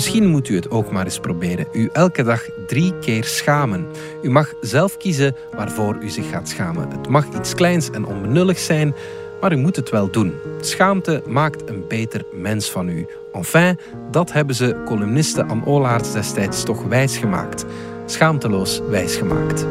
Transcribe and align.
Misschien 0.00 0.26
moet 0.26 0.48
u 0.48 0.54
het 0.54 0.70
ook 0.70 0.90
maar 0.90 1.04
eens 1.04 1.18
proberen. 1.18 1.66
U 1.72 1.88
elke 1.92 2.22
dag 2.22 2.48
drie 2.66 2.98
keer 2.98 3.24
schamen. 3.24 3.86
U 4.22 4.30
mag 4.30 4.52
zelf 4.60 4.96
kiezen 4.96 5.36
waarvoor 5.56 5.96
u 6.02 6.08
zich 6.08 6.28
gaat 6.30 6.48
schamen. 6.48 6.90
Het 6.90 7.08
mag 7.08 7.26
iets 7.38 7.54
kleins 7.54 7.90
en 7.90 8.06
onbenullig 8.06 8.58
zijn, 8.58 8.94
maar 9.40 9.52
u 9.52 9.56
moet 9.56 9.76
het 9.76 9.90
wel 9.90 10.10
doen. 10.10 10.34
Schaamte 10.60 11.22
maakt 11.26 11.68
een 11.68 11.84
beter 11.88 12.24
mens 12.32 12.70
van 12.70 12.88
u. 12.88 13.06
Enfin, 13.32 13.78
dat 14.10 14.32
hebben 14.32 14.54
ze 14.54 14.82
columniste 14.86 15.44
Anne 15.44 15.66
Olaerts 15.66 16.12
destijds 16.12 16.62
toch 16.62 16.82
wijsgemaakt. 16.82 17.64
Schaamteloos 18.06 18.80
wijsgemaakt. 18.88 19.66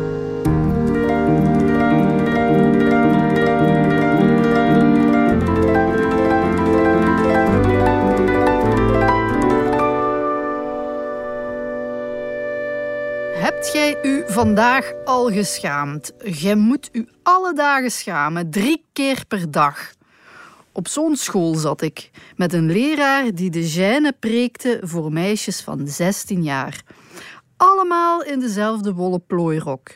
Vandaag 14.27 14.93
al 15.05 15.31
geschaamd? 15.31 16.11
Jij 16.23 16.55
moet 16.55 16.89
u 16.91 17.07
alle 17.23 17.53
dagen 17.53 17.91
schamen, 17.91 18.51
drie 18.51 18.85
keer 18.93 19.25
per 19.27 19.51
dag. 19.51 19.93
Op 20.71 20.87
zo'n 20.87 21.15
school 21.15 21.55
zat 21.55 21.81
ik, 21.81 22.09
met 22.35 22.53
een 22.53 22.71
leraar 22.71 23.35
die 23.35 23.49
de 23.49 23.71
gêne 23.71 24.19
preekte 24.19 24.79
voor 24.81 25.11
meisjes 25.11 25.61
van 25.61 25.87
16 25.87 26.43
jaar. 26.43 26.81
Allemaal 27.57 28.23
in 28.23 28.39
dezelfde 28.39 28.93
wollen 28.93 29.25
plooirok. 29.25 29.89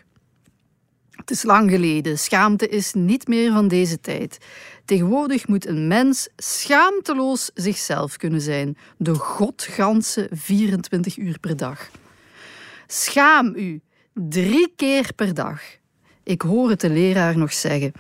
Het 1.10 1.32
is 1.32 1.44
lang 1.44 1.72
geleden, 1.72 2.20
schaamte 2.20 2.68
is 2.68 2.94
niet 2.94 3.28
meer 3.28 3.52
van 3.52 3.68
deze 3.68 4.00
tijd. 4.00 4.38
Tegenwoordig 4.86 5.48
moet 5.48 5.68
een 5.68 5.88
mens 5.88 6.30
schaamteloos 6.36 7.52
zichzelf 7.54 8.18
kunnen 8.18 8.42
zijn, 8.42 8.78
de 8.98 9.14
godganse 9.14 10.28
24 10.32 11.18
uur 11.18 11.40
per 11.40 11.58
dag. 11.58 11.90
Schaam 12.88 13.54
u, 13.56 13.82
drie 14.14 14.74
keer 14.76 15.14
per 15.16 15.34
dag. 15.34 15.62
Ik 16.24 16.42
hoor 16.42 16.70
het 16.70 16.82
de 16.82 16.90
leraar 16.90 17.38
nog 17.38 17.54
zeggen. 17.54 17.92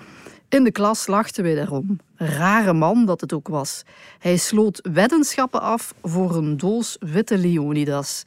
In 0.50 0.64
de 0.64 0.72
klas 0.72 1.08
lachten 1.08 1.44
wij 1.44 1.56
daarom. 1.56 2.00
Rare 2.16 2.74
man 2.74 3.06
dat 3.06 3.22
het 3.22 3.34
ook 3.34 3.48
was. 3.48 3.84
Hij 4.20 4.38
sloot 4.38 4.90
weddenschappen 4.94 5.62
af 5.62 5.94
voor 6.02 6.36
een 6.36 6.58
doos 6.58 6.98
witte 7.00 7.38
Leonidas. 7.38 8.24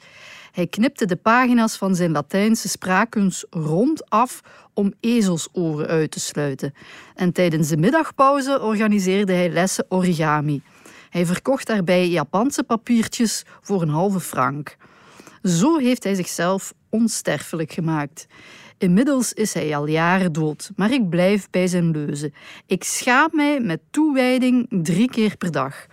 Hij 0.51 0.67
knipte 0.67 1.05
de 1.05 1.15
pagina's 1.15 1.77
van 1.77 1.95
zijn 1.95 2.11
Latijnse 2.11 2.69
spraakkunst 2.69 3.45
rond 3.49 4.09
af 4.09 4.41
om 4.73 4.93
ezelsoren 4.99 5.87
uit 5.87 6.11
te 6.11 6.19
sluiten. 6.19 6.73
En 7.15 7.31
tijdens 7.31 7.67
de 7.67 7.77
middagpauze 7.77 8.61
organiseerde 8.61 9.33
hij 9.33 9.49
lessen 9.49 9.85
origami. 9.89 10.61
Hij 11.09 11.25
verkocht 11.25 11.67
daarbij 11.67 12.07
Japanse 12.07 12.63
papiertjes 12.63 13.43
voor 13.61 13.81
een 13.81 13.89
halve 13.89 14.19
frank. 14.19 14.77
Zo 15.43 15.77
heeft 15.77 16.03
hij 16.03 16.15
zichzelf 16.15 16.73
onsterfelijk 16.97 17.71
gemaakt. 17.71 18.27
Inmiddels 18.77 19.33
is 19.33 19.53
hij 19.53 19.75
al 19.75 19.87
jaren 19.87 20.31
dood, 20.31 20.71
maar 20.75 20.91
ik 20.91 21.09
blijf 21.09 21.49
bij 21.49 21.67
zijn 21.67 21.91
leuze. 21.91 22.31
Ik 22.65 22.83
schaam 22.83 23.29
mij 23.31 23.59
met 23.59 23.79
toewijding 23.91 24.67
drie 24.69 25.09
keer 25.09 25.37
per 25.37 25.51
dag. 25.51 25.85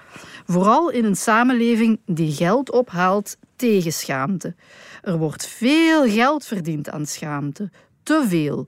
Vooral 0.47 0.91
in 0.91 1.05
een 1.05 1.17
samenleving 1.17 2.01
die 2.07 2.33
geld 2.33 2.71
ophaalt 2.71 3.37
tegen 3.57 3.93
schaamte. 3.93 4.55
Er 5.03 5.19
wordt 5.19 5.47
veel 5.47 6.09
geld 6.09 6.47
verdiend 6.47 6.91
aan 6.91 7.07
schaamte, 7.07 7.71
te 8.03 8.25
veel. 8.29 8.67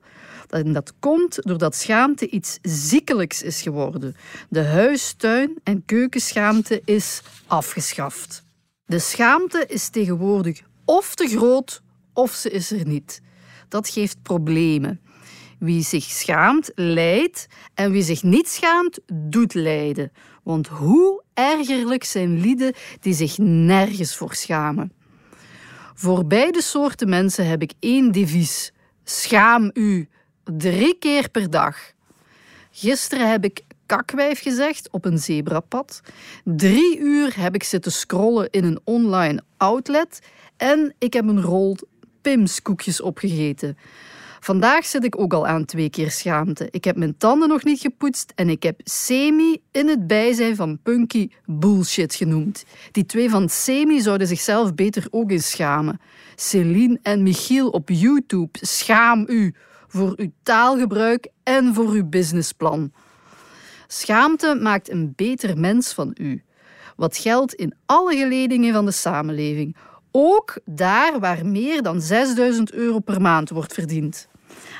En 0.49 0.73
dat 0.73 0.93
komt 0.99 1.43
doordat 1.43 1.75
schaamte 1.75 2.29
iets 2.29 2.57
ziekelijks 2.61 3.43
is 3.43 3.61
geworden. 3.61 4.15
De 4.49 4.63
huis-, 4.63 5.13
tuin- 5.17 5.57
en 5.63 5.85
keukenschaamte 5.85 6.81
is 6.85 7.21
afgeschaft. 7.47 8.43
De 8.85 8.99
schaamte 8.99 9.65
is 9.67 9.89
tegenwoordig 9.89 10.61
of 10.85 11.15
te 11.15 11.27
groot 11.27 11.81
of 12.17 12.31
ze 12.31 12.49
is 12.49 12.71
er 12.71 12.87
niet. 12.87 13.21
Dat 13.67 13.89
geeft 13.89 14.21
problemen. 14.21 15.01
Wie 15.59 15.83
zich 15.83 16.03
schaamt, 16.03 16.71
lijdt. 16.75 17.47
En 17.73 17.91
wie 17.91 18.01
zich 18.01 18.23
niet 18.23 18.47
schaamt, 18.49 18.99
doet 19.13 19.53
lijden. 19.53 20.11
Want 20.43 20.67
hoe 20.67 21.23
ergerlijk 21.33 22.03
zijn 22.03 22.39
lieden 22.39 22.73
die 22.99 23.13
zich 23.13 23.37
nergens 23.37 24.15
voor 24.15 24.33
schamen. 24.33 24.91
Voor 25.93 26.25
beide 26.25 26.61
soorten 26.61 27.09
mensen 27.09 27.47
heb 27.47 27.61
ik 27.61 27.73
één 27.79 28.11
devies. 28.11 28.73
Schaam 29.03 29.69
u. 29.73 30.07
Drie 30.43 30.97
keer 30.99 31.29
per 31.29 31.49
dag. 31.49 31.77
Gisteren 32.71 33.31
heb 33.31 33.43
ik 33.43 33.63
kakwijf 33.85 34.41
gezegd 34.41 34.89
op 34.91 35.05
een 35.05 35.19
zebrapad. 35.19 36.01
Drie 36.43 36.99
uur 36.99 37.41
heb 37.41 37.55
ik 37.55 37.63
zitten 37.63 37.91
scrollen 37.91 38.49
in 38.49 38.63
een 38.63 38.79
online 38.83 39.43
outlet. 39.57 40.19
En 40.57 40.95
ik 40.97 41.13
heb 41.13 41.27
een 41.27 41.41
rol 41.41 41.77
Pimskoekjes 42.27 43.01
opgegeten. 43.01 43.77
Vandaag 44.39 44.85
zit 44.85 45.03
ik 45.03 45.19
ook 45.19 45.33
al 45.33 45.47
aan 45.47 45.65
twee 45.65 45.89
keer 45.89 46.11
schaamte. 46.11 46.67
Ik 46.71 46.83
heb 46.83 46.95
mijn 46.95 47.17
tanden 47.17 47.49
nog 47.49 47.63
niet 47.63 47.79
gepoetst 47.79 48.31
en 48.35 48.49
ik 48.49 48.63
heb 48.63 48.79
semi 48.83 49.61
in 49.71 49.87
het 49.87 50.07
bijzijn 50.07 50.55
van 50.55 50.79
Punky 50.83 51.29
bullshit 51.45 52.15
genoemd. 52.15 52.65
Die 52.91 53.05
twee 53.05 53.29
van 53.29 53.49
semi 53.49 54.01
zouden 54.01 54.27
zichzelf 54.27 54.73
beter 54.73 55.07
ook 55.09 55.31
eens 55.31 55.49
schamen. 55.49 55.99
Celine 56.35 56.99
en 57.01 57.23
Michiel 57.23 57.69
op 57.69 57.89
YouTube, 57.89 58.57
schaam 58.61 59.25
u 59.27 59.53
voor 59.87 60.13
uw 60.15 60.31
taalgebruik 60.43 61.27
en 61.43 61.73
voor 61.73 61.89
uw 61.89 62.05
businessplan. 62.05 62.91
Schaamte 63.87 64.59
maakt 64.61 64.89
een 64.89 65.13
beter 65.15 65.57
mens 65.57 65.93
van 65.93 66.15
u. 66.19 66.43
Wat 66.95 67.17
geldt 67.17 67.53
in 67.53 67.75
alle 67.85 68.15
geledingen 68.15 68.73
van 68.73 68.85
de 68.85 68.91
samenleving. 68.91 69.75
Ook 70.19 70.57
daar 70.65 71.19
waar 71.19 71.45
meer 71.45 71.81
dan 71.81 72.01
6000 72.01 72.71
euro 72.71 72.99
per 72.99 73.21
maand 73.21 73.49
wordt 73.49 73.73
verdiend. 73.73 74.27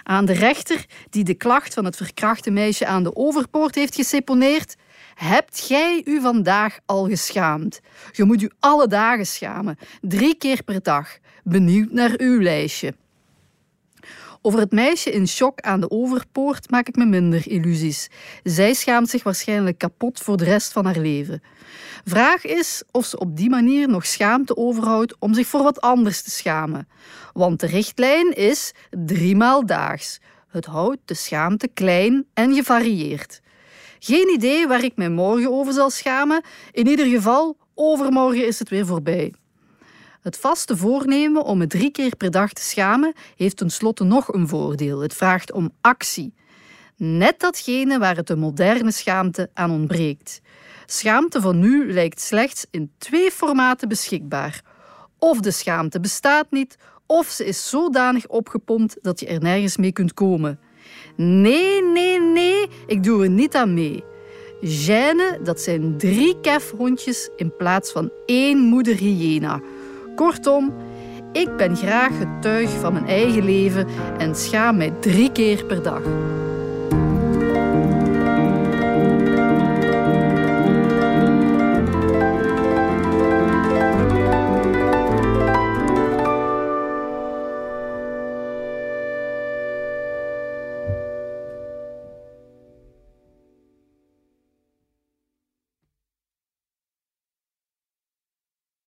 Aan 0.03 0.25
de 0.25 0.33
rechter 0.33 0.85
die 1.09 1.23
de 1.23 1.33
klacht 1.33 1.73
van 1.73 1.85
het 1.85 1.95
verkrachte 1.95 2.51
meisje 2.51 2.85
aan 2.85 3.03
de 3.03 3.15
overpoort 3.15 3.75
heeft 3.75 3.95
geseponeerd, 3.95 4.75
hebt 5.15 5.67
jij 5.67 6.01
u 6.05 6.21
vandaag 6.21 6.79
al 6.85 7.07
geschaamd? 7.07 7.79
Je 8.11 8.23
moet 8.23 8.41
u 8.41 8.51
alle 8.59 8.87
dagen 8.87 9.25
schamen, 9.25 9.77
drie 10.01 10.35
keer 10.35 10.63
per 10.63 10.81
dag. 10.81 11.17
Benieuwd 11.43 11.91
naar 11.91 12.13
uw 12.17 12.41
lijstje. 12.41 12.93
Over 14.47 14.59
het 14.59 14.71
meisje 14.71 15.11
in 15.11 15.27
shock 15.27 15.61
aan 15.61 15.79
de 15.79 15.91
overpoort 15.91 16.69
maak 16.69 16.87
ik 16.87 16.95
me 16.95 17.05
minder 17.05 17.47
illusies. 17.47 18.09
Zij 18.43 18.73
schaamt 18.73 19.09
zich 19.09 19.23
waarschijnlijk 19.23 19.77
kapot 19.77 20.19
voor 20.19 20.37
de 20.37 20.43
rest 20.43 20.71
van 20.71 20.85
haar 20.85 20.97
leven. 20.97 21.41
Vraag 22.05 22.45
is 22.45 22.83
of 22.91 23.05
ze 23.05 23.19
op 23.19 23.37
die 23.37 23.49
manier 23.49 23.89
nog 23.89 24.05
schaamte 24.05 24.57
overhoudt 24.57 25.15
om 25.19 25.33
zich 25.33 25.47
voor 25.47 25.63
wat 25.63 25.81
anders 25.81 26.21
te 26.21 26.31
schamen. 26.31 26.87
Want 27.33 27.59
de 27.59 27.67
richtlijn 27.67 28.35
is 28.35 28.73
driemaal 28.89 29.65
daags. 29.65 30.19
Het 30.47 30.65
houdt 30.65 31.01
de 31.05 31.13
schaamte 31.13 31.67
klein 31.67 32.25
en 32.33 32.53
gevarieerd. 32.53 33.41
Geen 33.99 34.33
idee 34.33 34.67
waar 34.67 34.83
ik 34.83 34.95
mij 34.95 35.09
morgen 35.09 35.51
over 35.51 35.73
zal 35.73 35.89
schamen. 35.89 36.41
In 36.71 36.87
ieder 36.87 37.05
geval, 37.05 37.57
overmorgen 37.75 38.47
is 38.47 38.59
het 38.59 38.69
weer 38.69 38.85
voorbij. 38.85 39.33
Het 40.27 40.37
vaste 40.37 40.77
voornemen 40.77 41.43
om 41.43 41.59
het 41.59 41.69
drie 41.69 41.91
keer 41.91 42.15
per 42.15 42.31
dag 42.31 42.53
te 42.53 42.61
schamen 42.61 43.13
heeft 43.35 43.57
tenslotte 43.57 44.03
nog 44.03 44.33
een 44.33 44.47
voordeel. 44.47 44.99
Het 44.99 45.13
vraagt 45.13 45.51
om 45.51 45.71
actie. 45.81 46.33
Net 46.95 47.39
datgene 47.39 47.99
waar 47.99 48.15
het 48.15 48.27
de 48.27 48.35
moderne 48.35 48.91
schaamte 48.91 49.49
aan 49.53 49.71
ontbreekt. 49.71 50.41
Schaamte 50.85 51.41
van 51.41 51.59
nu 51.59 51.93
lijkt 51.93 52.21
slechts 52.21 52.65
in 52.71 52.91
twee 52.97 53.31
formaten 53.31 53.87
beschikbaar. 53.87 54.61
Of 55.19 55.39
de 55.39 55.51
schaamte 55.51 55.99
bestaat 55.99 56.51
niet, 56.51 56.77
of 57.05 57.27
ze 57.27 57.45
is 57.45 57.69
zodanig 57.69 58.27
opgepompt 58.27 58.97
dat 59.01 59.19
je 59.19 59.27
er 59.27 59.41
nergens 59.41 59.77
mee 59.77 59.91
kunt 59.91 60.13
komen. 60.13 60.59
Nee, 61.15 61.83
nee, 61.83 62.21
nee, 62.21 62.67
ik 62.87 63.03
doe 63.03 63.23
er 63.23 63.29
niet 63.29 63.55
aan 63.55 63.73
mee. 63.73 64.03
Gêne, 64.61 65.41
dat 65.43 65.61
zijn 65.61 65.97
drie 65.97 66.39
kefhondjes 66.41 67.29
in 67.35 67.55
plaats 67.55 67.91
van 67.91 68.11
één 68.25 68.57
moeder 68.57 68.95
hyena. 68.95 69.61
Kortom, 70.17 70.73
ik 71.31 71.55
ben 71.57 71.75
graag 71.75 72.17
getuig 72.17 72.69
van 72.69 72.93
mijn 72.93 73.07
eigen 73.07 73.45
leven 73.45 73.87
en 74.17 74.35
schaam 74.35 74.77
mij 74.77 74.93
drie 74.99 75.31
keer 75.31 75.65
per 75.65 75.83
dag. 75.83 76.01